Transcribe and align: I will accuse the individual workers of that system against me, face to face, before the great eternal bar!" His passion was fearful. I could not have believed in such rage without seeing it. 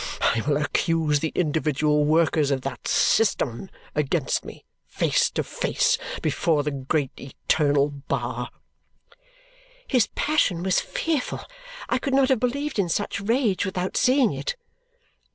I 0.21 0.41
will 0.47 0.57
accuse 0.57 1.19
the 1.19 1.31
individual 1.35 2.03
workers 2.05 2.49
of 2.49 2.61
that 2.61 2.87
system 2.87 3.69
against 3.93 4.43
me, 4.43 4.65
face 4.87 5.29
to 5.29 5.43
face, 5.43 5.99
before 6.23 6.63
the 6.63 6.71
great 6.71 7.11
eternal 7.19 7.89
bar!" 7.89 8.49
His 9.87 10.07
passion 10.15 10.63
was 10.63 10.79
fearful. 10.81 11.41
I 11.87 11.99
could 11.99 12.15
not 12.15 12.29
have 12.29 12.39
believed 12.39 12.79
in 12.79 12.89
such 12.89 13.21
rage 13.21 13.63
without 13.63 13.95
seeing 13.95 14.33
it. 14.33 14.55